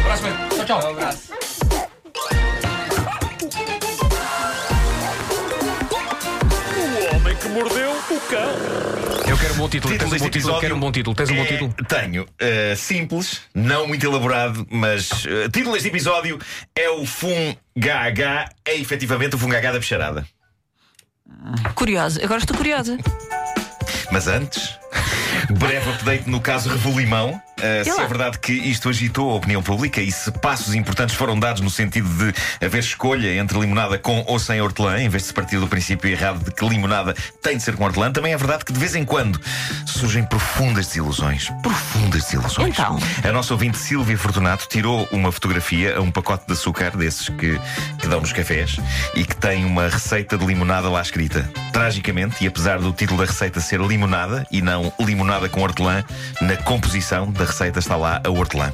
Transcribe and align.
Abraço, 0.00 0.22
bem. 0.22 0.32
Tchau, 0.64 0.80
tchau. 0.80 0.90
Um 0.90 0.90
abraço. 0.92 1.34
O 6.76 7.16
homem 7.16 7.36
que 7.36 7.48
mordeu 7.48 7.90
o 7.92 8.20
cão. 8.28 9.28
Eu 9.28 9.36
quero 9.38 9.54
um 9.54 9.56
bom 9.56 9.68
título. 9.68 9.92
Título 9.92 9.98
Tens 9.98 10.02
um 10.02 10.04
bom 10.04 10.10
deste 10.10 10.24
título. 10.24 10.26
episódio 10.26 10.60
Quero 10.60 10.76
um 10.76 10.80
bom 10.80 10.92
título. 10.92 11.16
Tens 11.16 11.30
um 11.30 11.34
bom 11.36 11.42
é- 11.42 11.46
título. 11.46 11.74
Tenho. 11.88 12.22
Uh, 12.24 12.76
simples, 12.76 13.40
não 13.54 13.86
muito 13.86 14.06
elaborado, 14.06 14.66
mas 14.70 15.10
uh, 15.24 15.48
título 15.52 15.72
deste 15.72 15.88
episódio 15.88 16.38
é 16.74 16.88
o 16.90 17.04
Fum 17.04 17.54
Gaga. 17.76 18.48
É 18.64 18.76
efetivamente 18.76 19.34
o 19.34 19.38
Fum 19.38 19.48
Gaga 19.48 19.72
da 19.72 19.78
Bicharada. 19.78 20.26
Curiosa, 21.74 22.22
agora 22.22 22.38
estou 22.40 22.56
curiosa. 22.56 22.98
Mas 24.12 24.28
antes, 24.28 24.78
breve 25.50 25.90
update 25.90 26.28
no 26.28 26.40
caso 26.40 26.68
Revolimão. 26.68 27.40
Uh, 27.58 27.84
se 27.84 27.90
lá. 27.92 28.02
é 28.02 28.06
verdade 28.06 28.38
que 28.38 28.52
isto 28.52 28.88
agitou 28.88 29.30
a 29.30 29.34
opinião 29.34 29.62
pública 29.62 30.00
e 30.00 30.10
se 30.10 30.30
passos 30.32 30.74
importantes 30.74 31.14
foram 31.14 31.38
dados 31.38 31.60
no 31.60 31.70
sentido 31.70 32.08
de 32.08 32.34
haver 32.64 32.80
escolha 32.80 33.36
entre 33.36 33.58
limonada 33.58 33.96
com 33.96 34.24
ou 34.26 34.38
sem 34.38 34.60
hortelã, 34.60 35.00
em 35.00 35.08
vez 35.08 35.22
de 35.22 35.28
se 35.28 35.34
partir 35.34 35.58
do 35.58 35.68
princípio 35.68 36.10
errado 36.10 36.44
de 36.44 36.50
que 36.50 36.66
limonada 36.66 37.14
tem 37.40 37.56
de 37.56 37.62
ser 37.62 37.76
com 37.76 37.84
hortelã, 37.84 38.10
também 38.10 38.32
é 38.32 38.36
verdade 38.36 38.64
que 38.64 38.72
de 38.72 38.78
vez 38.78 38.96
em 38.96 39.04
quando 39.04 39.40
surgem 39.86 40.24
profundas 40.24 40.88
desilusões. 40.88 41.48
Profundas 41.62 42.24
desilusões. 42.24 42.70
Então? 42.70 42.98
A 43.22 43.32
nossa 43.32 43.54
ouvinte 43.54 43.78
Silvia 43.78 44.18
Fortunato 44.18 44.66
tirou 44.68 45.08
uma 45.12 45.30
fotografia 45.30 45.96
a 45.96 46.00
um 46.00 46.10
pacote 46.10 46.46
de 46.46 46.54
açúcar 46.54 46.96
desses 46.96 47.28
que, 47.28 47.58
que 48.00 48.08
dão 48.08 48.20
nos 48.20 48.32
cafés 48.32 48.76
e 49.14 49.24
que 49.24 49.36
tem 49.36 49.64
uma 49.64 49.88
receita 49.88 50.36
de 50.36 50.44
limonada 50.44 50.90
lá 50.90 51.00
escrita. 51.00 51.48
Tragicamente, 51.72 52.42
e 52.42 52.46
apesar 52.46 52.78
do 52.78 52.92
título 52.92 53.20
da 53.20 53.26
receita 53.26 53.60
ser 53.60 53.80
limonada 53.80 54.46
e 54.50 54.60
não 54.60 54.92
limonada 55.00 55.48
com 55.48 55.62
hortelã, 55.62 56.04
na 56.40 56.56
composição 56.56 57.30
da 57.30 57.43
receita 57.46 57.78
está 57.78 57.96
lá 57.96 58.20
a 58.24 58.30
hortelã. 58.30 58.72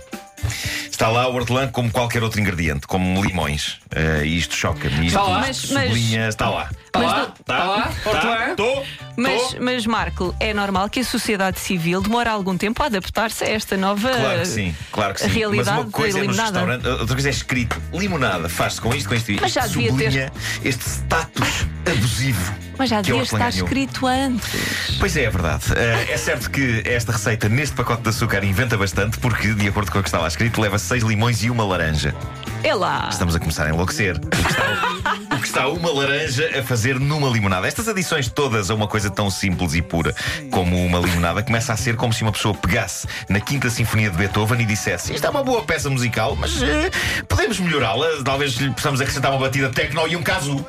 Está 0.91 1.09
lá 1.09 1.28
o 1.28 1.34
hortelã 1.34 1.69
como 1.69 1.91
qualquer 1.91 2.23
outro 2.23 2.41
ingrediente, 2.41 2.87
como 2.87 3.23
limões. 3.23 3.78
E 4.24 4.39
isto 4.39 4.55
choca-me. 4.55 5.06
Está 5.06 5.22
lá. 5.22 5.41
Mas- 5.41 5.64
está 5.70 6.48
lá. 6.48 6.70
Está 6.86 6.98
Mas 6.98 7.11
lá? 7.12 7.34
Está 7.39 7.64
lá? 7.64 7.92
Hortelã? 8.06 8.50
Estou. 8.50 8.86
Mas, 9.17 9.55
mas, 9.61 9.86
Marco, 9.86 10.34
é 10.41 10.55
normal 10.55 10.89
que 10.89 11.00
a 11.00 11.05
sociedade 11.05 11.61
civil 11.61 12.00
demore 12.00 12.28
algum 12.28 12.56
tempo 12.56 12.83
a 12.83 12.86
adaptar-se 12.86 13.45
a 13.45 13.48
esta 13.50 13.77
nova 13.77 14.08
Claro 14.11 14.41
que 14.41 14.47
sim, 14.47 14.75
claro 14.91 15.14
que 15.14 15.20
sim. 15.20 15.28
realidade 15.28 15.70
Mas 15.77 15.84
uma 15.84 15.91
coisa 15.92 16.19
da 16.19 16.25
é 16.25 16.27
nos 16.27 16.36
limonada. 16.36 16.58
restaurantes, 16.58 17.00
outra 17.00 17.14
coisa 17.14 17.28
é 17.28 17.30
escrito 17.30 17.83
limonada, 17.92 18.48
faz-se 18.48 18.80
com 18.80 18.95
isto, 18.95 19.08
com 19.11 19.14
isto 19.14 19.30
e 19.33 19.39
Mas 19.41 19.52
já 19.52 19.67
isto 19.67 19.73
devia 19.78 19.89
ter- 19.92 20.05
sublinha 20.05 20.33
este 20.64 20.89
status 20.89 21.67
abusivo. 21.91 22.55
Mas 22.78 22.88
já 22.88 23.02
devia 23.02 23.22
estar 23.22 23.50
ganhou. 23.50 23.66
escrito 23.66 24.06
antes. 24.06 24.96
Pois 24.98 25.16
é, 25.16 25.24
é 25.24 25.30
verdade. 25.30 25.64
Eh, 25.77 26.12
é 26.12 26.16
certo 26.16 26.50
que 26.50 26.83
esta 26.86 27.12
receita 27.12 27.48
neste 27.48 27.77
pacote 27.77 28.02
de 28.02 28.08
açúcar 28.08 28.42
inventa 28.42 28.77
bastante, 28.77 29.19
porque, 29.19 29.52
de 29.52 29.69
acordo 29.69 29.92
com 29.92 29.98
o 29.98 30.02
que 30.02 30.08
está 30.08 30.18
lá 30.18 30.28
escrito, 30.28 30.61
leva 30.61 30.78
seis 30.78 31.02
limões 31.02 31.42
e 31.42 31.50
uma 31.50 31.64
laranja. 31.64 32.14
É 32.62 32.74
lá. 32.74 33.08
Estamos 33.11 33.34
a 33.34 33.38
começar 33.38 33.66
a 33.66 33.70
enlouquecer. 33.70 34.16
O 34.16 34.28
que, 34.28 34.50
está, 34.50 35.36
o 35.36 35.41
que 35.41 35.46
está 35.46 35.68
uma 35.68 35.91
laranja 35.92 36.58
a 36.58 36.62
fazer 36.62 36.98
numa 36.98 37.28
limonada. 37.28 37.66
Estas 37.66 37.88
adições 37.88 38.28
todas 38.28 38.70
a 38.70 38.74
uma 38.74 38.86
coisa 38.86 39.11
tão 39.11 39.30
simples 39.30 39.74
e 39.74 39.83
pura 39.83 40.14
como 40.50 40.84
uma 40.84 40.98
limonada 40.98 41.42
começa 41.42 41.72
a 41.72 41.77
ser 41.77 41.96
como 41.96 42.12
se 42.12 42.22
uma 42.22 42.33
pessoa 42.33 42.55
pegasse 42.55 43.06
na 43.28 43.41
Quinta 43.41 43.70
Sinfonia 43.70 44.11
de 44.11 44.16
Beethoven 44.16 44.61
e 44.61 44.66
dissesse: 44.66 45.14
Isto 45.14 45.27
é 45.27 45.30
uma 45.30 45.42
boa 45.42 45.62
peça 45.62 45.88
musical, 45.88 46.36
mas 46.36 46.62
eh, 46.62 46.91
podemos 47.28 47.58
melhorá-la. 47.58 48.06
Talvez 48.24 48.52
lhe 48.55 48.70
possamos 48.70 49.00
acrescentar 49.00 49.30
uma 49.30 49.41
batida 49.41 49.70
techno 49.70 50.06
e 50.06 50.16
um 50.16 50.22
casu. 50.22 50.64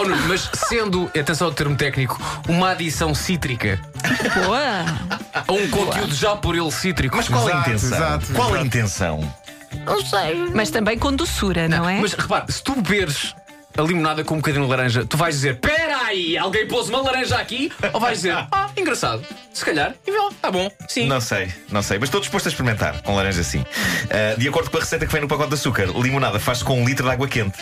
Oh, 0.00 0.04
Nuno, 0.04 0.28
mas 0.28 0.48
sendo, 0.54 1.10
atenção 1.18 1.48
ao 1.48 1.52
termo 1.52 1.76
técnico, 1.76 2.18
uma 2.48 2.70
adição 2.70 3.14
cítrica 3.14 3.78
Boa. 4.34 4.84
a 5.46 5.52
um 5.52 5.68
conteúdo 5.68 6.14
já 6.14 6.34
por 6.34 6.56
ele 6.56 6.70
cítrico. 6.70 7.18
Mas 7.18 7.28
qual 7.28 7.46
a 7.46 7.50
Exato, 7.50 7.68
intenção? 7.68 7.96
exato, 7.98 8.26
qual 8.32 8.48
a 8.48 8.50
exato. 8.52 8.66
intenção? 8.66 9.34
Não 9.84 10.04
sei. 10.04 10.36
Mas 10.54 10.70
também 10.70 10.98
com 10.98 11.12
doçura, 11.14 11.68
não, 11.68 11.86
é? 11.86 12.00
Mas 12.00 12.14
repare, 12.14 12.50
se 12.50 12.62
tu 12.62 12.74
beberes 12.80 13.34
a 13.76 13.82
limonada 13.82 14.24
com 14.24 14.34
um 14.34 14.38
bocadinho 14.38 14.64
de 14.64 14.70
laranja, 14.70 15.04
tu 15.04 15.18
vais 15.18 15.34
dizer: 15.34 15.58
Pera 15.60 15.98
aí, 16.06 16.36
alguém 16.38 16.66
pôs 16.66 16.88
uma 16.88 17.02
laranja 17.02 17.36
aqui? 17.36 17.70
Ou 17.92 18.00
vais 18.00 18.18
dizer: 18.22 18.34
Ah, 18.50 18.70
engraçado, 18.76 19.22
se 19.52 19.64
calhar, 19.64 19.94
e 20.06 20.10
vê 20.10 20.18
lá, 20.18 20.30
tá 20.40 20.50
bom, 20.50 20.70
sim. 20.88 21.06
Não 21.06 21.20
sei, 21.20 21.52
não 21.70 21.82
sei, 21.82 21.98
mas 21.98 22.08
estou 22.08 22.20
disposto 22.20 22.46
a 22.46 22.48
experimentar 22.48 23.00
com 23.02 23.14
laranja 23.14 23.42
sim. 23.44 23.64
Ah, 24.10 24.34
de 24.36 24.48
acordo 24.48 24.70
com 24.70 24.78
a 24.78 24.80
receita 24.80 25.06
que 25.06 25.12
vem 25.12 25.20
no 25.20 25.28
pacote 25.28 25.50
de 25.50 25.54
açúcar, 25.56 25.86
limonada 25.94 26.40
faz-se 26.40 26.64
com 26.64 26.80
um 26.80 26.84
litro 26.86 27.04
de 27.04 27.12
água 27.12 27.28
quente. 27.28 27.58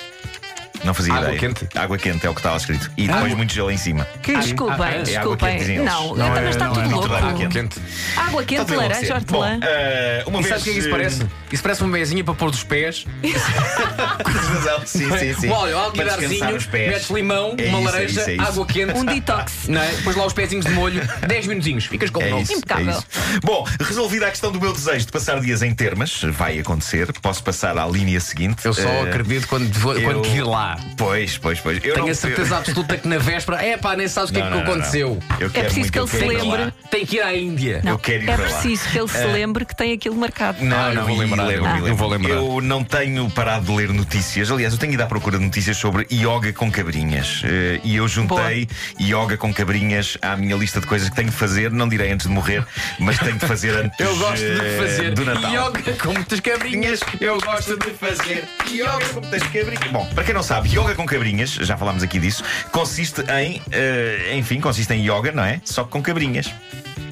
Não 0.84 0.94
fazia 0.94 1.12
Água 1.14 1.34
ideia. 1.34 1.38
quente? 1.40 1.68
Água 1.78 1.98
quente 1.98 2.26
é 2.26 2.30
o 2.30 2.34
que 2.34 2.40
está 2.40 2.50
lá 2.52 2.56
escrito. 2.56 2.90
E 2.96 3.06
depois 3.08 3.34
muito 3.34 3.52
gelo 3.52 3.70
em 3.70 3.76
cima. 3.76 4.06
Desculpem, 4.24 4.76
Ah, 4.78 4.84
é 4.86 4.94
água 4.94 5.04
desculpem. 5.04 5.58
quente, 5.58 5.70
eles. 5.72 5.84
não, 5.84 6.14
Não 6.14 6.26
então, 6.26 6.26
é- 6.36 6.40
mas 6.42 6.48
está 6.50 6.64
não 6.66 6.72
tudo 6.74 6.84
é 6.84 6.88
louco. 6.88 7.02
litro 7.02 7.08
de 7.08 7.16
água 7.16 7.28
Água 7.30 7.40
quente. 7.48 7.52
quente. 7.80 7.80
Água 8.16 8.44
quente, 8.44 8.58
tudo 8.60 8.72
a 8.74 8.76
laranja, 8.76 9.00
enlouquecer. 9.06 9.16
hortelã. 9.16 9.58
Bom, 9.60 9.66
ah, 9.66 10.28
uma 10.28 10.38
E 10.38 10.42
vez. 10.42 10.48
sabes 10.48 10.62
o 10.62 10.64
que 10.64 10.70
é 10.70 10.72
que 10.72 10.78
isso 10.78 10.88
eh, 10.88 10.90
parece? 10.90 11.26
Isso 11.52 11.62
parece 11.62 11.82
uma 11.82 11.90
mesinha 11.90 12.24
para 12.24 12.34
pôr 12.34 12.50
dos 12.50 12.62
pés. 12.64 13.06
Tens 13.22 14.46
razão. 14.48 14.80
Sim, 14.86 15.18
sim, 15.18 15.34
sim. 15.34 15.48
Um 15.48 15.52
óleo, 15.52 15.72
Para 15.74 15.84
alquilarzinho, 15.86 16.28
descansar 16.30 16.54
os 16.54 16.66
pés. 16.66 16.88
metes 16.92 17.10
limão, 17.10 17.54
É 17.58 17.68
uma 17.68 17.78
isso, 17.80 17.88
é 17.88 17.90
laranja, 17.92 18.20
isso, 18.20 18.30
é 18.30 18.32
isso. 18.34 18.42
água 18.42 18.66
quente. 18.66 18.92
Um 18.98 19.04
detox. 19.04 19.52
Não 19.68 19.80
é? 19.82 19.88
Depois 19.88 20.16
lá 20.16 20.26
os 20.26 20.32
pezinhos 20.32 20.64
de 20.64 20.72
molho, 20.72 21.02
10 21.26 21.46
minutinhos, 21.46 21.84
ficas 21.86 22.10
com 22.10 22.22
É 22.22 22.30
novo. 22.30 22.42
isso, 22.42 22.52
Impecável. 22.54 22.88
é 22.88 22.90
isso. 22.98 23.06
Bom, 23.42 23.66
resolvida 23.80 24.26
a 24.26 24.30
questão 24.30 24.52
do 24.52 24.60
meu 24.60 24.72
desejo 24.72 25.06
de 25.06 25.12
passar 25.12 25.40
dias 25.40 25.62
em 25.62 25.74
termas, 25.74 26.20
vai 26.22 26.58
acontecer. 26.58 27.12
Posso 27.20 27.42
passar 27.42 27.76
à 27.78 27.86
linha 27.86 28.20
seguinte. 28.20 28.64
Eu 28.64 28.74
só 28.74 28.88
Eh, 28.88 29.02
acredito 29.02 29.46
quando, 29.48 29.72
vou, 29.78 29.96
eu- 29.96 30.02
quando 30.02 30.26
ir 30.28 30.42
lá. 30.42 30.67
Pois, 30.96 31.38
pois, 31.38 31.60
pois. 31.60 31.76
Eu 31.78 31.94
Tenho 31.94 32.06
não- 32.06 32.12
a 32.12 32.14
certeza 32.14 32.56
absoluta 32.58 32.96
que 32.96 33.06
na 33.08 33.18
véspera, 33.18 33.62
é 33.64 33.76
pá, 33.76 33.96
nem 33.96 34.08
sabes 34.08 34.30
o 34.30 34.32
que 34.32 34.40
é 34.40 34.42
Não, 34.42 34.50
que 34.50 34.56
não, 34.56 34.60
não, 34.64 34.66
não. 34.66 34.74
aconteceu. 34.74 35.18
Eu 35.40 35.46
É 35.46 35.50
quero 35.50 35.64
preciso 35.66 35.78
muito, 35.80 35.92
que 35.92 35.98
eu 35.98 36.02
ele 36.04 36.10
se 36.10 36.18
quero 36.18 36.32
ir 36.32 36.36
para 36.36 36.42
lembre. 36.44 36.64
lá. 36.64 36.72
Tem 36.90 37.06
que 37.06 37.16
ir 37.16 37.20
à 37.22 37.34
Índia. 37.36 37.80
Não, 37.84 37.92
Eu 37.92 37.98
quero 37.98 38.24
ir 38.24 38.28
é 38.28 38.34
para 38.34 38.44
lá. 38.44 38.50
preciso 38.50 38.88
que 38.90 38.98
ele 38.98 39.08
se 39.08 39.24
lembre 39.26 39.64
que 39.64 39.76
tem 39.76 39.92
aquilo 39.92 40.16
marcado. 40.16 40.64
Não, 40.64 40.76
Ah, 40.76 40.88
eu 40.90 40.94
não, 40.94 41.06
vou 41.06 41.14
e 41.14 41.18
lembrar, 41.18 41.42
eu- 41.52 41.62
lembro-me. 41.62 41.88
eu 41.88 41.96
vou 41.96 42.08
lembrar. 42.08 42.34
Eu 42.34 42.60
não 42.60 42.84
tenho 42.84 43.30
parado 43.30 43.66
de 43.66 43.72
ler 43.72 43.88
notícias. 43.92 44.50
Aliás, 44.50 44.72
eu 44.72 44.78
tenho 44.78 44.92
ido 44.94 45.02
à 45.02 45.06
procura 45.06 45.38
de 45.38 45.44
notícias 45.44 45.76
sobre 45.76 46.06
yoga 46.10 46.52
com 46.52 46.70
cabrinhas. 46.70 47.42
Eh, 47.44 47.80
E 47.84 47.96
eu 47.96 48.08
juntei 48.08 48.68
yoga 49.00 49.36
com 49.36 49.52
cabrinhas 49.54 50.18
à 50.20 50.36
minha 50.36 50.56
lista 50.56 50.80
de 50.80 50.86
coisas 50.86 51.08
que 51.08 51.16
tenho 51.16 51.30
de 51.30 51.36
fazer. 51.36 51.70
Não 51.70 51.88
direi 51.88 52.10
antes 52.10 52.26
de 52.26 52.32
morrer, 52.32 52.64
mas 52.98 53.18
tenho 53.18 53.38
de 53.38 53.46
fazer 53.46 53.70
antes 53.76 53.98
Eu 54.00 54.16
gosto 54.16 54.36
de 54.44 54.60
eh, 54.60 54.76
fazer 54.78 55.14
do 55.14 55.24
Natal. 55.24 55.52
yoga 55.70 55.92
com 55.94 56.12
muitas 56.12 56.40
cabrinhas. 56.40 57.00
Eu 57.20 57.38
gosto 57.40 57.76
de 57.78 57.90
fazer 57.92 58.44
yoga 58.70 59.04
com 59.14 59.20
muitas 59.20 59.42
cabrinhas. 59.44 59.90
Bom, 59.92 60.06
para 60.14 60.24
quem 60.24 60.34
não 60.34 60.42
sabe, 60.42 60.57
yoga 60.66 60.94
com 60.94 61.06
cabrinhas, 61.06 61.50
já 61.50 61.76
falámos 61.76 62.02
aqui 62.02 62.18
disso, 62.18 62.42
consiste 62.70 63.22
em, 63.30 63.60
eh, 63.70 64.34
enfim, 64.34 64.60
consiste 64.60 64.92
em 64.92 65.02
yoga, 65.02 65.32
não 65.32 65.44
é? 65.44 65.60
Só 65.64 65.84
com 65.84 66.02
cabrinhas. 66.02 66.52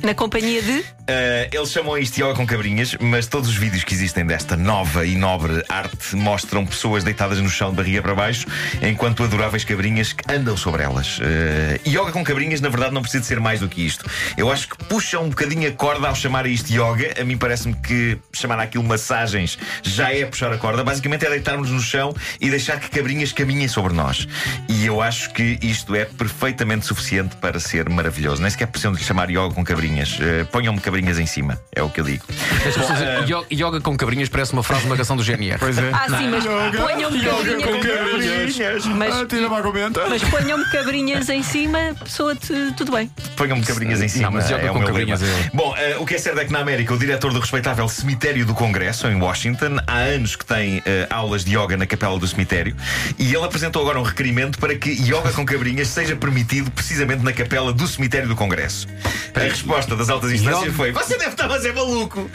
Na 0.06 0.14
companhia 0.14 0.62
de. 0.62 0.78
Uh, 1.06 1.50
eles 1.52 1.72
chamam 1.72 1.98
isto 1.98 2.16
yoga 2.18 2.34
com 2.34 2.46
cabrinhas, 2.46 2.96
mas 3.00 3.26
todos 3.26 3.48
os 3.48 3.56
vídeos 3.56 3.82
que 3.82 3.92
existem 3.92 4.24
desta 4.24 4.56
nova 4.56 5.04
e 5.04 5.16
nobre 5.16 5.64
arte 5.68 6.14
mostram 6.14 6.64
pessoas 6.64 7.02
deitadas 7.02 7.40
no 7.40 7.48
chão 7.48 7.70
de 7.70 7.76
barriga 7.76 8.02
para 8.02 8.14
baixo, 8.14 8.46
enquanto 8.82 9.24
adoráveis 9.24 9.64
cabrinhas 9.64 10.12
que 10.12 10.22
andam 10.32 10.56
sobre 10.56 10.84
elas. 10.84 11.18
Uh, 11.18 11.88
yoga 11.88 12.12
com 12.12 12.22
cabrinhas, 12.22 12.60
na 12.60 12.68
verdade, 12.68 12.94
não 12.94 13.02
precisa 13.02 13.20
de 13.20 13.26
ser 13.26 13.40
mais 13.40 13.58
do 13.58 13.68
que 13.68 13.84
isto. 13.84 14.08
Eu 14.36 14.48
acho 14.48 14.68
que 14.68 14.76
puxa 14.84 15.18
um 15.18 15.28
bocadinho 15.28 15.68
a 15.68 15.72
corda 15.72 16.06
ao 16.06 16.14
chamar 16.14 16.46
isto 16.46 16.70
yoga. 16.70 17.20
A 17.20 17.24
mim 17.24 17.36
parece-me 17.36 17.74
que 17.74 18.16
chamar 18.32 18.60
aquilo 18.60 18.84
massagens 18.84 19.58
já 19.82 20.12
é 20.12 20.24
puxar 20.24 20.52
a 20.52 20.58
corda. 20.58 20.84
Basicamente 20.84 21.26
é 21.26 21.30
deitarmos 21.30 21.70
no 21.70 21.80
chão 21.80 22.14
e 22.40 22.48
deixar 22.48 22.78
que 22.78 22.88
cabrinhas 22.90 23.32
caminhem 23.32 23.66
sobre 23.66 23.92
nós. 23.92 24.28
E 24.68 24.86
eu 24.86 25.02
acho 25.02 25.32
que 25.32 25.58
isto 25.62 25.96
é 25.96 26.04
perfeitamente 26.04 26.86
suficiente 26.86 27.34
para 27.36 27.58
ser 27.58 27.88
maravilhoso. 27.88 28.40
Nem 28.40 28.50
sequer 28.52 28.68
precisam 28.68 28.92
de 28.92 29.02
chamar 29.02 29.30
yoga 29.30 29.52
com 29.52 29.64
cabrinhas. 29.64 29.95
Uh, 30.04 30.46
Ponham-me 30.52 30.80
cabrinhas 30.80 31.18
em 31.18 31.26
cima, 31.26 31.58
é 31.74 31.82
o 31.82 31.88
que 31.88 32.00
eu 32.00 32.04
digo. 32.04 32.24
Deixa-me 32.62 32.86
só 32.86 32.92
dizer, 32.92 33.28
yo- 33.28 33.46
Yoga 33.50 33.80
com 33.80 33.96
cabrinhas 33.96 34.28
parece 34.28 34.52
uma 34.52 34.62
frase 34.62 34.82
de 34.82 34.88
uma 34.88 34.96
canção 34.96 35.16
do 35.16 35.22
GNR. 35.22 35.58
Pois 35.58 35.76
é. 35.78 35.90
Ah, 35.92 36.06
sim, 36.18 36.28
mas 36.28 36.44
ponham-me 36.44 37.22
cabrinhas. 37.22 38.86
Mas, 38.86 39.14
Ah, 39.14 39.26
tira 39.26 39.48
mas 39.48 40.22
ponham-me 40.24 40.64
cabrinhas 40.70 41.28
em 41.28 41.42
cima, 41.42 41.78
pessoa-te 42.02 42.52
tudo 42.76 42.92
bem. 42.92 43.10
Ponham-me 43.36 43.64
cabrinhas 43.64 44.02
em 44.02 44.08
cima. 44.08 44.24
Não, 44.24 44.32
mas 44.32 44.48
yoga 44.50 44.66
é 44.66 44.68
com 44.68 44.82
cabrinhas 44.84 45.22
é- 45.22 45.50
Bom, 45.54 45.74
eh, 45.76 45.96
o 45.98 46.04
que 46.06 46.14
é 46.14 46.18
certo 46.18 46.38
é 46.40 46.44
que 46.44 46.52
na 46.52 46.60
América 46.60 46.92
o 46.94 46.98
diretor 46.98 47.32
do 47.32 47.40
respeitável 47.40 47.88
cemitério 47.88 48.44
do 48.44 48.54
Congresso, 48.54 49.06
em 49.08 49.16
Washington, 49.20 49.76
há 49.86 49.98
anos 49.98 50.36
que 50.36 50.44
tem 50.44 50.82
eh, 50.84 51.06
aulas 51.10 51.44
de 51.44 51.56
yoga 51.56 51.76
na 51.76 51.86
capela 51.86 52.18
do 52.18 52.26
cemitério 52.26 52.76
e 53.18 53.34
ele 53.34 53.44
apresentou 53.44 53.82
agora 53.82 53.98
um 53.98 54.02
requerimento 54.02 54.58
para 54.58 54.74
que 54.74 54.90
yoga 54.90 55.32
com 55.32 55.44
cabrinhas 55.44 55.88
seja 55.88 56.14
permitido 56.16 56.70
precisamente 56.70 57.22
na 57.22 57.32
capela 57.32 57.72
do 57.72 57.86
cemitério 57.86 58.28
do 58.28 58.36
Congresso. 58.36 58.86
A 59.34 59.40
resposta 59.76 59.96
das 59.96 60.08
altas 60.08 60.32
instâncias 60.32 60.62
Yoga- 60.64 60.72
foi: 60.72 60.92
Você 60.92 61.16
deve 61.18 61.30
estar, 61.30 61.48
mas 61.48 61.64
é 61.64 61.72
maluco. 61.72 62.30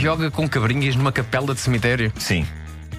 Yoga 0.00 0.30
com 0.30 0.48
cabrinhas 0.48 0.96
numa 0.96 1.12
capela 1.12 1.54
de 1.54 1.60
cemitério. 1.60 2.12
Sim. 2.18 2.46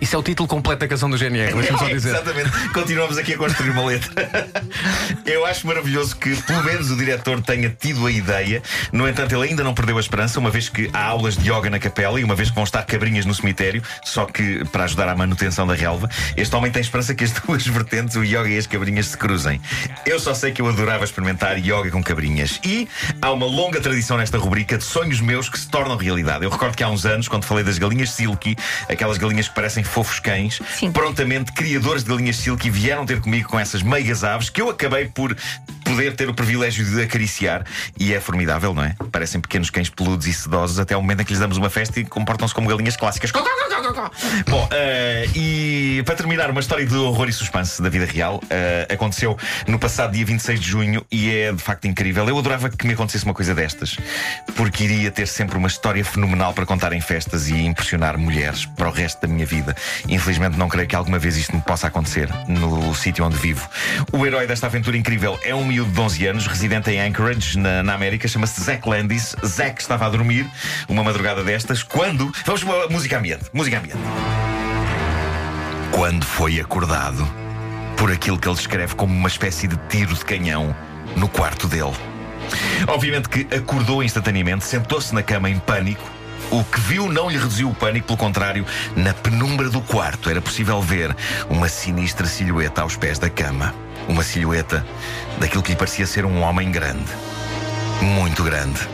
Isso 0.03 0.17
é 0.17 0.19
o 0.19 0.21
título 0.21 0.49
completo 0.49 0.81
da 0.81 0.87
canção 0.89 1.09
do 1.09 1.17
GNR, 1.17 1.53
deixa-me 1.53 1.79
só 1.79 1.87
É, 1.87 1.93
dizer. 1.93 2.09
Exatamente, 2.09 2.51
continuamos 2.73 3.17
aqui 3.17 3.35
a 3.35 3.37
construir 3.37 3.69
uma 3.69 3.85
letra. 3.85 4.51
Eu 5.25 5.45
acho 5.45 5.65
maravilhoso 5.65 6.17
que, 6.17 6.35
pelo 6.41 6.61
menos, 6.61 6.91
o 6.91 6.97
diretor 6.97 7.41
tenha 7.41 7.69
tido 7.69 8.05
a 8.05 8.11
ideia. 8.11 8.61
No 8.91 9.07
entanto, 9.07 9.33
ele 9.33 9.47
ainda 9.47 9.63
não 9.63 9.73
perdeu 9.73 9.95
a 9.95 10.01
esperança, 10.01 10.41
uma 10.41 10.49
vez 10.49 10.67
que 10.67 10.89
há 10.91 11.05
aulas 11.05 11.37
de 11.37 11.49
yoga 11.49 11.69
na 11.69 11.79
capela 11.79 12.19
e 12.19 12.23
uma 12.25 12.35
vez 12.35 12.49
que 12.49 12.55
vão 12.55 12.65
estar 12.65 12.83
cabrinhas 12.83 13.25
no 13.25 13.33
cemitério, 13.33 13.81
só 14.03 14.25
que 14.25 14.65
para 14.65 14.83
ajudar 14.83 15.07
à 15.07 15.15
manutenção 15.15 15.65
da 15.65 15.73
relva. 15.73 16.09
Este 16.35 16.53
homem 16.53 16.69
tem 16.69 16.81
esperança 16.81 17.15
que 17.15 17.23
as 17.23 17.31
duas 17.39 17.65
vertentes, 17.65 18.17
o 18.17 18.25
yoga 18.25 18.49
e 18.49 18.57
as 18.57 18.67
cabrinhas, 18.67 19.07
se 19.07 19.17
cruzem. 19.17 19.61
Eu 20.05 20.19
só 20.19 20.33
sei 20.33 20.51
que 20.51 20.61
eu 20.61 20.67
adorava 20.67 21.05
experimentar 21.05 21.57
yoga 21.57 21.89
com 21.89 22.03
cabrinhas. 22.03 22.59
E 22.65 22.89
há 23.21 23.31
uma 23.31 23.45
longa 23.45 23.79
tradição 23.79 24.17
nesta 24.17 24.37
rubrica 24.37 24.77
de 24.77 24.83
sonhos 24.83 25.21
meus 25.21 25.47
que 25.47 25.57
se 25.57 25.69
tornam 25.69 25.95
realidade. 25.95 26.43
Eu 26.43 26.49
recordo 26.49 26.75
que 26.75 26.83
há 26.83 26.89
uns 26.89 27.05
anos, 27.05 27.29
quando 27.29 27.45
falei 27.45 27.63
das 27.63 27.77
galinhas 27.77 28.11
silky, 28.11 28.57
aquelas 28.89 29.17
galinhas 29.17 29.47
que 29.47 29.55
parecem 29.55 29.81
fofos 29.93 30.19
cães, 30.19 30.59
Sim. 30.75 30.91
prontamente 30.91 31.51
criadores 31.51 32.03
de 32.03 32.09
galinhas 32.09 32.37
silky 32.37 32.67
vieram 32.67 33.05
ter 33.05 33.21
comigo 33.21 33.47
com 33.47 33.59
essas 33.59 33.83
meigas 33.83 34.23
aves 34.23 34.49
que 34.49 34.59
eu 34.59 34.69
acabei 34.69 35.05
por 35.05 35.37
poder 35.83 36.15
ter 36.15 36.29
o 36.29 36.33
privilégio 36.33 36.85
de 36.85 37.01
acariciar. 37.01 37.65
E 37.99 38.13
é 38.13 38.19
formidável, 38.19 38.73
não 38.73 38.83
é? 38.83 38.95
Parecem 39.11 39.39
pequenos 39.39 39.69
cães 39.69 39.89
peludos 39.89 40.27
e 40.27 40.33
sedosos 40.33 40.79
até 40.79 40.93
ao 40.93 41.01
momento 41.01 41.21
em 41.21 41.25
que 41.25 41.31
lhes 41.31 41.39
damos 41.39 41.57
uma 41.57 41.69
festa 41.69 41.99
e 41.99 42.05
comportam-se 42.05 42.53
como 42.53 42.67
galinhas 42.69 42.95
clássicas. 42.95 43.31
Bom, 44.49 44.67
eh, 44.71 45.25
e 45.35 46.03
para 46.05 46.15
terminar, 46.15 46.49
uma 46.49 46.59
história 46.59 46.85
de 46.85 46.95
horror 46.95 47.27
e 47.29 47.33
suspense 47.33 47.81
da 47.81 47.89
vida 47.89 48.05
real. 48.05 48.41
eh, 48.49 48.87
aconteceu 48.89 49.37
no 49.67 49.77
passado 49.79 50.13
dia 50.13 50.25
26 50.25 50.59
de 50.59 50.67
junho 50.67 51.05
e 51.11 51.29
é 51.29 51.51
de 51.51 51.61
facto 51.61 51.85
incrível. 51.85 52.27
Eu 52.27 52.37
adorava 52.37 52.69
que 52.69 52.85
me 52.87 52.93
acontecesse 52.93 53.25
uma 53.25 53.33
coisa 53.33 53.53
destas, 53.53 53.97
porque 54.55 54.83
iria 54.83 55.11
ter 55.11 55.27
sempre 55.27 55.57
uma 55.57 55.67
história 55.67 56.03
fenomenal 56.03 56.53
para 56.53 56.65
contar 56.65 56.93
em 56.93 57.01
festas 57.01 57.49
e 57.49 57.55
impressionar 57.55 58.17
mulheres 58.17 58.65
para 58.65 58.87
o 58.87 58.91
resto 58.91 59.21
da 59.21 59.27
minha 59.27 59.45
vida. 59.45 59.75
Infelizmente, 60.07 60.57
não 60.57 60.69
creio 60.69 60.87
que 60.87 60.95
alguma 60.95 61.19
vez 61.19 61.35
isto 61.37 61.55
me 61.55 61.61
possa 61.61 61.87
acontecer 61.87 62.29
no 62.47 62.93
sítio 62.95 63.25
onde 63.25 63.37
vivo. 63.37 63.67
O 64.11 64.25
herói 64.25 64.47
desta 64.47 64.67
aventura 64.67 64.97
incrível 64.97 65.39
é 65.43 65.53
um 65.53 65.71
miúdo 65.73 65.91
de 65.91 65.99
11 65.99 66.27
anos, 66.27 66.45
residente 66.45 66.91
em 66.91 67.01
Anchorage, 67.01 67.57
na, 67.57 67.81
na 67.81 67.95
América, 67.95 68.27
chama-se 68.27 68.61
Zack 68.61 68.87
Landis. 68.87 69.35
Zack 69.43 69.81
estava 69.81 70.05
a 70.05 70.09
dormir 70.09 70.45
uma 70.87 71.03
madrugada 71.03 71.43
destas, 71.43 71.81
quando. 71.81 72.31
Vamos 72.45 72.63
para 72.63 72.89
música 72.89 73.17
ambiente. 73.17 73.45
Música 73.51 73.79
ambiente. 73.79 73.97
Quando 75.89 76.23
foi 76.25 76.59
acordado 76.59 77.27
por 77.97 78.11
aquilo 78.11 78.37
que 78.37 78.47
ele 78.47 78.55
descreve 78.55 78.93
como 78.93 79.15
uma 79.15 79.27
espécie 79.27 79.67
de 79.67 79.75
tiro 79.89 80.13
de 80.13 80.23
canhão 80.23 80.75
no 81.15 81.27
quarto 81.27 81.67
dele. 81.67 81.93
Obviamente 82.87 83.27
que 83.27 83.47
acordou 83.55 84.03
instantaneamente, 84.03 84.65
sentou-se 84.65 85.13
na 85.15 85.23
cama 85.23 85.49
em 85.49 85.57
pânico. 85.57 86.07
O 86.53 86.63
que 86.63 86.79
viu 86.81 87.11
não 87.11 87.31
lhe 87.31 87.35
reduziu 87.35 87.67
o 87.67 87.73
pânico, 87.73 88.05
pelo 88.05 88.17
contrário, 88.19 88.63
na 88.95 89.11
penumbra 89.11 89.71
do 89.71 89.81
quarto 89.81 90.29
era 90.29 90.39
possível 90.39 90.79
ver 90.79 91.15
uma 91.49 91.67
sinistra 91.67 92.27
silhueta 92.27 92.83
aos 92.83 92.95
pés 92.95 93.17
da 93.17 93.27
cama. 93.27 93.73
Uma 94.07 94.21
silhueta 94.21 94.85
daquilo 95.39 95.63
que 95.63 95.71
lhe 95.71 95.75
parecia 95.75 96.05
ser 96.05 96.25
um 96.25 96.43
homem 96.43 96.71
grande. 96.71 97.11
Muito 98.03 98.43
grande. 98.43 98.87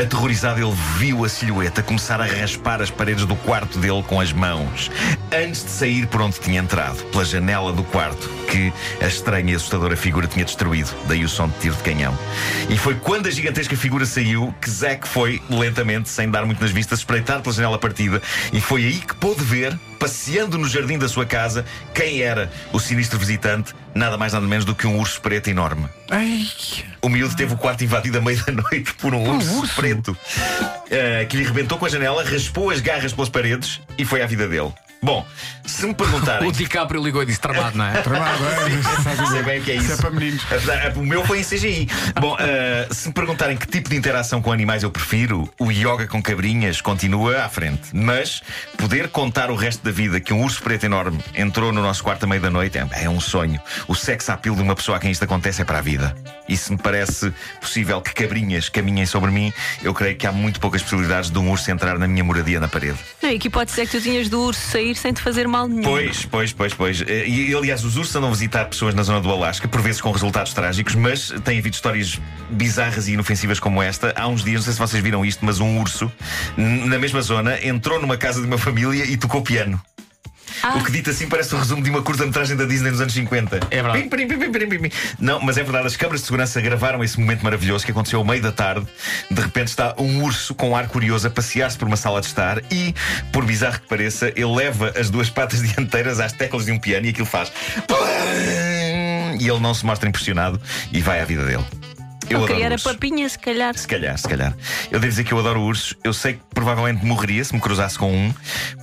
Aterrorizado, 0.00 0.60
ele 0.60 0.74
viu 0.98 1.24
a 1.24 1.28
silhueta 1.28 1.82
começar 1.82 2.20
a 2.20 2.24
raspar 2.24 2.80
as 2.80 2.90
paredes 2.90 3.24
do 3.24 3.36
quarto 3.36 3.78
dele 3.78 4.02
com 4.02 4.20
as 4.20 4.32
mãos, 4.32 4.90
antes 5.32 5.64
de 5.64 5.70
sair 5.70 6.06
por 6.06 6.20
onde 6.20 6.38
tinha 6.40 6.60
entrado, 6.60 7.02
pela 7.10 7.24
janela 7.24 7.72
do 7.72 7.82
quarto, 7.84 8.28
que 8.50 8.72
a 9.00 9.06
estranha 9.06 9.52
e 9.52 9.54
assustadora 9.54 9.96
figura 9.96 10.26
tinha 10.26 10.44
destruído. 10.44 10.90
Daí 11.06 11.24
o 11.24 11.28
som 11.28 11.48
de 11.48 11.54
tiro 11.58 11.76
de 11.76 11.82
canhão. 11.82 12.16
E 12.68 12.76
foi 12.76 12.94
quando 12.94 13.26
a 13.26 13.30
gigantesca 13.30 13.76
figura 13.76 14.06
saiu 14.06 14.54
que 14.60 14.70
Zack 14.70 15.08
foi, 15.08 15.42
lentamente, 15.48 16.08
sem 16.08 16.30
dar 16.30 16.44
muito 16.44 16.60
nas 16.60 16.70
vistas, 16.70 17.00
espreitar 17.00 17.40
pela 17.40 17.54
janela 17.54 17.78
partida, 17.78 18.22
e 18.52 18.60
foi 18.60 18.84
aí 18.84 18.94
que 18.94 19.14
pôde 19.14 19.42
ver, 19.42 19.78
passeando 20.00 20.56
no 20.56 20.66
jardim 20.66 20.98
da 20.98 21.06
sua 21.08 21.26
casa, 21.26 21.64
quem 21.94 22.22
era 22.22 22.50
o 22.72 22.80
sinistro 22.80 23.18
visitante, 23.18 23.74
nada 23.94 24.16
mais 24.16 24.32
nada 24.32 24.46
menos 24.46 24.64
do 24.64 24.74
que 24.74 24.86
um 24.86 24.98
urso 24.98 25.20
preto 25.20 25.50
enorme. 25.50 25.86
Ai, 26.10 26.48
O 27.02 27.08
miúdo 27.08 27.36
teve 27.36 27.52
o 27.52 27.56
quarto 27.56 27.84
invadido 27.84 28.18
à 28.18 28.20
meia-da-noite 28.20 28.94
por 28.94 29.14
um 29.14 29.36
urso, 29.36 29.74
preto 29.76 30.16
eh, 30.90 31.26
que 31.26 31.36
lhe 31.36 31.44
rebentou 31.44 31.78
com 31.78 31.84
a 31.84 31.88
janela, 31.88 32.24
raspou 32.24 32.70
as 32.70 32.80
garras 32.80 33.12
pelas 33.12 33.28
paredes 33.28 33.80
e 33.98 34.04
foi 34.04 34.22
à 34.22 34.26
vida 34.26 34.48
dele. 34.48 34.72
Bom, 35.02 35.26
se 35.64 35.86
me 35.86 35.94
perguntarem. 35.94 36.48
O 36.50 36.52
DiCaprio 36.52 37.02
ligou 37.02 37.22
e 37.22 37.26
disse 37.26 37.40
tramado, 37.40 37.78
não 37.78 37.86
é? 37.86 38.00
tramado, 38.02 38.44
é? 38.44 39.26
Sei 39.28 39.42
bem 39.42 39.60
o 39.60 39.62
que 39.62 39.70
é 39.70 39.74
Isso 39.76 39.84
isso. 39.84 39.92
é 39.94 39.96
para 39.96 40.10
meninos. 40.10 40.42
O 40.96 41.02
meu 41.02 41.24
foi 41.24 41.40
em 41.40 41.44
CGI. 41.44 41.88
Bom, 42.20 42.36
eh, 42.38 42.88
se 42.90 43.08
me 43.08 43.14
perguntarem 43.14 43.56
que 43.56 43.66
tipo 43.66 43.88
de 43.88 43.96
interação 43.96 44.42
com 44.42 44.52
animais 44.52 44.82
eu 44.82 44.90
prefiro, 44.90 45.48
o 45.58 45.70
yoga 45.70 46.06
com 46.06 46.22
cabrinhas 46.22 46.80
continua 46.80 47.44
à 47.44 47.48
frente. 47.48 47.90
Mas 47.92 48.42
poder 48.76 49.08
contar 49.08 49.50
o 49.50 49.54
resto 49.54 49.84
da 49.84 49.90
vida 49.90 50.20
que 50.20 50.32
um 50.32 50.42
urso 50.42 50.62
preto 50.62 50.84
enorme 50.84 51.18
entrou 51.34 51.72
no 51.72 51.80
nosso 51.82 52.02
quarto 52.02 52.24
à 52.24 52.26
meia 52.26 52.40
da 52.40 52.50
noite 52.50 52.78
é, 52.78 53.04
é 53.04 53.08
um 53.08 53.20
sonho. 53.20 53.60
O 53.86 53.94
sex 53.94 54.28
appeal 54.28 54.54
de 54.56 54.62
uma 54.62 54.74
pessoa 54.74 54.96
a 54.96 55.00
quem 55.00 55.10
isto 55.10 55.24
acontece 55.24 55.62
é 55.62 55.64
para 55.64 55.78
a 55.78 55.82
vida. 55.82 56.14
E 56.48 56.56
se 56.56 56.72
me 56.72 56.78
parece 56.78 57.32
possível 57.60 58.00
que 58.02 58.12
cabrinhas 58.12 58.68
caminhem 58.68 59.06
sobre 59.06 59.30
mim, 59.30 59.52
eu 59.82 59.94
creio 59.94 60.16
que 60.16 60.26
há 60.26 60.32
muito 60.32 60.58
poucas 60.58 60.82
possibilidades 60.82 61.30
de 61.30 61.38
um 61.38 61.50
urso 61.50 61.70
entrar 61.70 61.98
na 61.98 62.08
minha 62.08 62.24
moradia 62.24 62.58
na 62.58 62.68
parede. 62.68 62.98
Não, 63.22 63.30
e 63.30 63.38
que 63.38 63.48
pode 63.48 63.70
ser 63.70 63.86
que 63.86 63.92
tu 63.92 64.00
tinhas 64.02 64.28
do 64.28 64.40
urso 64.42 64.60
sair 64.60 64.89
sem 64.98 65.12
te 65.12 65.20
fazer 65.20 65.46
mal 65.46 65.68
nenhum. 65.68 65.82
Pois, 65.82 66.24
pois, 66.26 66.52
pois, 66.52 66.74
pois. 66.74 67.02
Eh, 67.02 67.28
E 67.28 67.54
aliás, 67.54 67.84
os 67.84 67.96
ursos 67.96 68.14
andam 68.16 68.28
a 68.30 68.32
visitar 68.32 68.64
pessoas 68.66 68.94
na 68.94 69.02
zona 69.02 69.20
do 69.20 69.30
Alasca, 69.30 69.68
por 69.68 69.80
vezes 69.80 70.00
com 70.00 70.10
resultados 70.10 70.52
trágicos, 70.52 70.94
mas 70.94 71.32
tem 71.44 71.58
havido 71.58 71.74
histórias 71.74 72.18
bizarras 72.50 73.08
e 73.08 73.12
inofensivas 73.12 73.60
como 73.60 73.82
esta. 73.82 74.12
Há 74.16 74.26
uns 74.28 74.42
dias, 74.42 74.56
não 74.56 74.62
sei 74.64 74.72
se 74.72 74.78
vocês 74.78 75.02
viram 75.02 75.24
isto, 75.24 75.44
mas 75.44 75.60
um 75.60 75.78
urso, 75.80 76.10
na 76.56 76.98
mesma 76.98 77.20
zona, 77.22 77.58
entrou 77.64 78.00
numa 78.00 78.16
casa 78.16 78.40
de 78.40 78.46
uma 78.46 78.58
família 78.58 79.04
e 79.04 79.16
tocou 79.16 79.42
piano. 79.42 79.80
Ah. 80.62 80.76
O 80.76 80.84
que 80.84 80.92
dito 80.92 81.10
assim 81.10 81.28
parece 81.28 81.54
o 81.54 81.58
resumo 81.58 81.82
de 81.82 81.90
uma 81.90 82.02
curta-metragem 82.02 82.56
da 82.56 82.64
Disney 82.64 82.90
nos 82.90 83.00
anos 83.00 83.12
50. 83.12 83.60
É 83.70 83.82
verdade. 83.82 84.08
Pim, 84.08 84.26
pim, 84.26 84.88
pim. 84.88 84.90
Não, 85.18 85.40
mas 85.40 85.56
é 85.56 85.62
verdade, 85.62 85.86
as 85.86 85.96
câmaras 85.96 86.20
de 86.20 86.26
segurança 86.26 86.60
gravaram 86.60 87.02
esse 87.02 87.18
momento 87.18 87.42
maravilhoso 87.42 87.84
que 87.84 87.90
aconteceu 87.90 88.18
ao 88.18 88.24
meio 88.24 88.42
da 88.42 88.52
tarde. 88.52 88.86
De 89.30 89.40
repente 89.40 89.68
está 89.68 89.94
um 89.98 90.22
urso 90.22 90.54
com 90.54 90.76
ar 90.76 90.88
curioso 90.88 91.26
a 91.26 91.30
passear-se 91.30 91.78
por 91.78 91.88
uma 91.88 91.96
sala 91.96 92.20
de 92.20 92.26
estar 92.26 92.62
e, 92.70 92.94
por 93.32 93.44
bizarro 93.44 93.80
que 93.80 93.86
pareça, 93.86 94.28
ele 94.28 94.54
leva 94.54 94.92
as 94.98 95.10
duas 95.10 95.30
patas 95.30 95.62
dianteiras 95.66 96.20
às 96.20 96.32
teclas 96.32 96.64
de 96.66 96.72
um 96.72 96.78
piano 96.78 97.06
e 97.06 97.10
aquilo 97.10 97.26
faz. 97.26 97.52
E 99.38 99.48
ele 99.48 99.60
não 99.60 99.72
se 99.72 99.86
mostra 99.86 100.08
impressionado 100.08 100.60
e 100.92 101.00
vai 101.00 101.20
à 101.20 101.24
vida 101.24 101.44
dele. 101.44 101.64
Eu 102.30 102.46
queria 102.46 102.66
era 102.66 102.74
ursos. 102.74 102.92
papinha, 102.92 103.28
se 103.28 103.38
calhar. 103.38 103.76
Se 103.76 103.86
calhar, 103.86 104.16
se 104.16 104.28
calhar. 104.28 104.54
Eu 104.90 105.00
devo 105.00 105.10
dizer 105.10 105.24
que 105.24 105.32
eu 105.32 105.38
adoro 105.38 105.60
ursos. 105.60 105.94
Eu 106.04 106.12
sei 106.12 106.34
que 106.34 106.40
provavelmente 106.54 107.04
morreria 107.04 107.44
se 107.44 107.54
me 107.54 107.60
cruzasse 107.60 107.98
com 107.98 108.12
um, 108.12 108.32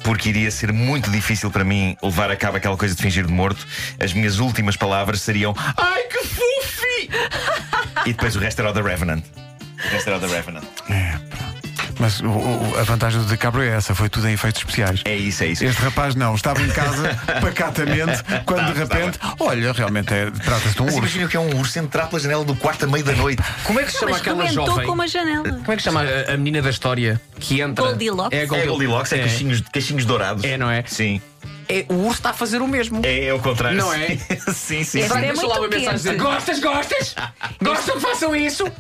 porque 0.04 0.30
iria 0.30 0.52
ser 0.52 0.72
muito 0.74 1.10
difícil 1.10 1.50
para 1.50 1.64
mim 1.64 1.96
levar 2.04 2.30
a 2.30 2.36
cabo 2.36 2.58
aquela 2.58 2.78
coisa 2.78 2.94
de 2.96 3.02
fingir 3.02 3.26
de 3.26 3.32
morto. 3.32 3.66
As 4.00 4.14
minhas 4.14 4.40
últimas 4.40 4.76
palavras 4.76 5.22
seriam 5.22 5.56
Ai 5.78 6.04
que 6.04 6.20
fufi! 6.26 7.10
e 8.06 8.14
depois 8.14 8.36
o 8.36 8.40
resto 8.40 8.60
era 8.60 8.72
o 8.72 8.74
da 8.74 8.82
Revenant. 8.82 9.24
O 9.24 9.90
resto 9.90 10.08
era 10.08 10.18
o 10.18 10.20
da 10.20 10.28
Revenant. 10.28 10.66
É. 10.90 11.37
Mas 12.00 12.20
o- 12.22 12.28
o- 12.28 12.76
a 12.80 12.84
vantagem 12.84 13.20
do 13.20 13.26
DiCaprio 13.26 13.64
é 13.64 13.70
essa, 13.76 13.96
foi 13.96 14.08
tudo 14.10 14.28
em 14.28 14.34
efeitos 14.34 14.62
especiais. 14.62 15.02
É 15.06 15.16
isso, 15.16 15.44
é 15.44 15.48
isso. 15.48 15.66
Este 15.66 15.82
rapaz 15.82 16.14
não, 16.16 16.36
estava 16.36 16.62
em 16.62 16.70
casa 16.70 17.10
pacatamente, 17.42 18.24
quando 18.46 18.72
de 18.74 18.80
repente, 18.80 19.20
olha, 19.40 19.72
realmente 19.74 20.14
é, 20.14 20.30
trata-se 20.32 20.76
de 20.76 20.82
um 20.82 20.86
Mas 20.86 20.94
urso. 20.96 20.98
imagina 21.08 21.28
que 21.28 21.38
é 21.38 21.40
um 21.40 21.58
urso 21.60 21.80
entrar 21.80 22.08
pela 22.08 22.22
janela 22.22 22.46
do 22.46 22.56
quarto 22.56 22.86
à 22.86 22.88
meia 22.88 23.04
da 23.04 23.14
noite. 23.14 23.42
Como 23.64 23.80
é 23.80 23.84
que 23.84 23.92
se 23.92 24.00
chama 24.00 24.12
Mas 24.12 24.22
aquela 24.22 24.46
jovem? 24.48 24.86
com 24.86 24.92
uma 24.94 25.08
janela. 25.08 25.44
Como 25.44 25.72
é 25.72 25.76
que 25.76 25.82
se 25.82 25.86
chama 25.86 26.04
a, 26.04 26.34
a 26.34 26.38
menina 26.38 26.62
da 26.62 26.70
história 26.70 27.20
que 27.40 27.62
entra? 27.62 27.86
Goldilocks? 27.86 28.38
É 28.38 28.44
É 28.44 28.46
Goldilocks. 28.46 28.78
Goldilocks, 28.78 29.14
é, 29.14 29.20
Cachinhos, 29.20 29.62
cachinhos 29.74 30.06
dourados. 30.06 30.44
É, 30.44 30.58
não 30.58 30.70
é? 30.70 30.84
Sim. 30.86 31.22
É, 31.70 31.86
o 31.90 31.96
urso 31.96 32.20
está 32.20 32.30
a 32.30 32.34
fazer 32.34 32.62
o 32.62 32.68
mesmo. 32.68 33.02
É, 33.04 33.26
é 33.26 33.34
o 33.34 33.40
contrário. 33.40 33.78
Não 33.78 33.94
é? 33.94 34.16
sim, 34.54 34.84
sim. 34.84 34.86
Sim. 34.86 35.02
é 35.02 35.08
Deixa 35.20 35.46
lá 35.46 35.56
uma 35.56 35.60
muito 35.60 35.74
mensagem 35.76 35.96
dizer: 35.98 36.10
quente. 36.12 36.22
Gostas, 36.24 36.60
gostas? 36.60 37.16
Gostam 37.62 37.96
que 37.96 38.02
façam 38.02 38.36
isso? 38.36 38.72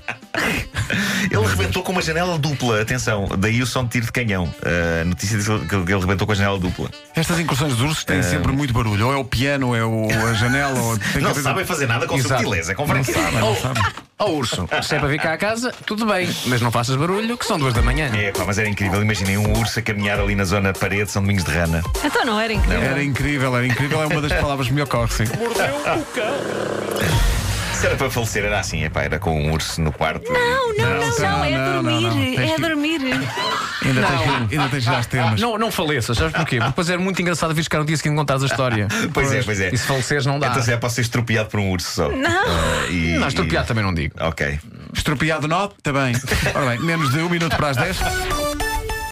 Ele 1.29 1.45
rebentou 1.47 1.83
com 1.83 1.91
uma 1.91 2.01
janela 2.01 2.37
dupla, 2.37 2.81
atenção, 2.81 3.27
daí 3.37 3.61
o 3.61 3.65
som 3.67 3.83
de 3.83 3.89
tiro 3.91 4.05
de 4.05 4.11
canhão. 4.11 4.53
A 5.01 5.03
notícia 5.05 5.37
diz 5.37 5.47
que 5.47 5.75
ele 5.75 5.99
rebentou 5.99 6.25
com 6.25 6.31
a 6.33 6.35
janela 6.35 6.57
dupla. 6.59 6.89
Estas 7.15 7.39
incursões 7.39 7.73
dos 7.73 7.81
ursos 7.81 8.03
têm 8.03 8.21
sempre 8.23 8.51
muito 8.51 8.73
barulho. 8.73 9.07
Ou 9.07 9.13
é 9.13 9.17
o 9.17 9.25
piano, 9.25 9.67
ou 9.67 9.75
é 9.75 9.83
o- 9.83 10.07
a 10.27 10.33
janela, 10.33 10.79
ou 10.79 10.97
que 10.97 11.19
Não 11.19 11.33
sabem 11.35 11.65
fazer 11.65 11.87
nada 11.87 12.07
com 12.07 12.15
Exato. 12.17 12.41
subtileza, 12.41 12.75
com 12.75 12.83
Não 12.83 12.89
franqueza. 13.03 13.19
sabem, 13.21 13.39
não 13.39 13.55
sabem. 13.55 13.83
Ó 14.19 14.29
urso, 14.31 14.67
se 14.81 14.95
é 14.95 14.99
para 14.99 15.07
vir 15.09 15.19
cá 15.19 15.33
a 15.33 15.37
casa, 15.37 15.73
tudo 15.85 16.05
bem, 16.05 16.29
mas 16.45 16.61
não 16.61 16.71
faças 16.71 16.95
barulho, 16.95 17.37
que 17.37 17.45
são 17.45 17.57
duas 17.59 17.73
da 17.73 17.81
manhã. 17.81 18.09
É, 18.15 18.31
pá, 18.31 18.43
mas 18.45 18.57
era 18.57 18.67
incrível. 18.69 19.01
Imaginem 19.01 19.37
um 19.37 19.59
urso 19.59 19.79
a 19.79 19.81
caminhar 19.81 20.19
ali 20.19 20.35
na 20.35 20.43
zona 20.45 20.73
parede, 20.73 21.11
São 21.11 21.21
Domingos 21.21 21.43
de 21.43 21.51
Rana. 21.51 21.83
Então 22.03 22.25
não 22.25 22.39
era 22.39 22.53
incrível. 22.53 22.81
Era 22.81 23.03
incrível, 23.03 23.55
era 23.57 23.67
incrível, 23.67 24.01
é 24.01 24.05
uma 24.07 24.21
das 24.21 24.33
palavras 24.33 24.67
que 24.67 24.73
me 24.73 24.81
ocorre, 24.81 25.11
sim. 25.11 25.25
Mordeu 25.37 25.75
o 25.75 26.05
cão. 26.13 27.36
Se 27.79 27.85
era 27.85 27.95
para 27.95 28.09
falecer, 28.09 28.43
era 28.43 28.59
assim, 28.59 28.83
epá, 28.83 29.03
era 29.03 29.19
com 29.19 29.39
um 29.39 29.51
urso 29.53 29.79
no 29.81 29.91
quarto. 29.91 30.31
Não, 30.31 30.73
não, 30.73 30.99
não, 30.99 31.19
não, 31.19 31.45
é 31.45 31.51
não, 31.51 31.83
não, 31.83 32.01
dormir. 32.01 32.35
não. 32.37 32.43
É 32.43 32.55
que- 32.55 32.61
dormir. 32.61 33.01
Ainda 33.03 34.01
tens, 34.01 34.21
que- 34.21 34.55
ainda 34.57 34.69
tens 34.69 34.83
que 34.83 34.89
às 34.95 35.05
temas. 35.05 35.39
Não, 35.41 35.57
não 35.59 35.71
faleças, 35.71 36.17
sabes 36.17 36.33
porquê? 36.33 36.55
Porque 36.57 36.69
depois 36.69 36.89
era 36.89 36.99
muito 36.99 37.21
engraçado 37.21 37.53
vir 37.53 37.67
cá 37.69 37.77
no 37.77 37.85
dia 37.85 37.95
seguinte 37.95 38.15
contares 38.17 38.41
a 38.43 38.47
história. 38.47 38.87
Pois 39.13 39.31
é, 39.31 39.43
pois 39.43 39.59
é. 39.61 39.69
E 39.71 39.77
se 39.77 39.85
faleceres, 39.85 40.25
não 40.25 40.39
dá. 40.39 40.47
Então 40.47 40.61
se 40.63 40.71
é 40.73 40.77
para 40.77 40.89
ser 40.89 41.01
estropiado 41.01 41.49
por 41.49 41.59
um 41.59 41.69
urso 41.71 41.87
só. 41.91 42.09
Não. 42.09 42.29
Ah, 42.29 42.87
e, 42.89 43.17
Não, 43.19 43.27
estropiado 43.27 43.67
também 43.67 43.83
não 43.83 43.93
digo. 43.93 44.15
e- 44.19 44.23
Ok. 44.23 44.59
Estropiado 44.93 45.45
está 45.45 45.93
bem. 45.93 46.15
Ora 46.55 46.65
bem, 46.71 46.79
menos 46.79 47.11
de 47.11 47.19
um 47.19 47.29
minuto 47.29 47.55
para 47.55 47.69
as 47.69 47.77
10. 47.77 47.97